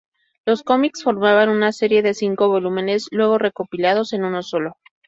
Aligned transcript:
Los 0.47 0.63
cómics 0.63 1.03
formaban 1.03 1.49
una 1.49 1.71
serie 1.71 2.01
de 2.01 2.15
cinco 2.15 2.49
volúmenes 2.49 3.05
luego 3.11 3.37
recopilados 3.37 4.13
en 4.13 4.23
uno 4.23 4.41
solo. 4.41 4.77